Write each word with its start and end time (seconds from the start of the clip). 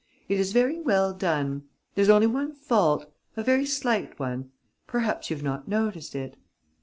It 0.27 0.39
is 0.39 0.51
very 0.51 0.81
well 0.81 1.13
done. 1.13 1.65
There's 1.93 2.09
only 2.09 2.25
one 2.25 2.53
fault, 2.55 3.05
a 3.37 3.43
very 3.43 3.67
slight 3.67 4.17
one: 4.19 4.49
perhaps 4.87 5.29
you've 5.29 5.43
not 5.43 5.67
noticed 5.67 6.15
it?" 6.15 6.37